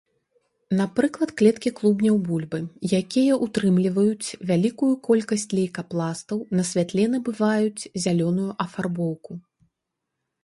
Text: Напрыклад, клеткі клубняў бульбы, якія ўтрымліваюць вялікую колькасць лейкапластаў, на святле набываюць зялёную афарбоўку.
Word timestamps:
Напрыклад, 0.77 1.31
клеткі 1.41 1.71
клубняў 1.79 2.15
бульбы, 2.29 2.59
якія 3.01 3.33
ўтрымліваюць 3.45 4.35
вялікую 4.51 4.91
колькасць 5.07 5.47
лейкапластаў, 5.57 6.37
на 6.61 6.65
святле 6.69 7.05
набываюць 7.17 7.83
зялёную 8.07 8.49
афарбоўку. 8.65 9.39